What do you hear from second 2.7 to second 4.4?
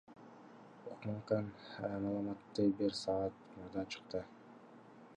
бир саат мурда чыкты.